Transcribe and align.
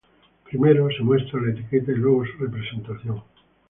Primero 0.45 0.89
se 0.91 1.03
muestra 1.03 1.39
la 1.39 1.51
etiqueta 1.51 1.91
y 1.91 1.95
luego 1.97 2.25
su 2.25 2.39
representación. 2.43 3.21